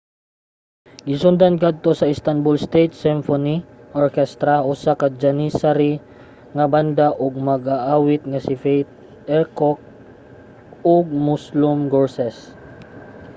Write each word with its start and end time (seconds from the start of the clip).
gisundan 1.07 1.53
kadto 1.63 1.91
sa 1.97 2.09
istanbul 2.13 2.55
state 2.67 2.93
symphony 3.05 3.55
orchestra 4.03 4.55
usa 4.71 4.91
ka 5.01 5.07
janissary 5.21 5.93
nga 6.55 6.65
banda 6.73 7.07
ug 7.23 7.33
sa 7.39 7.43
mag-aawit 7.49 8.21
nga 8.29 8.39
si 8.45 8.55
fatih 8.63 8.91
erkoç 9.39 9.79
ug 10.93 11.05
müslüm 11.25 11.79
gürses 11.91 12.37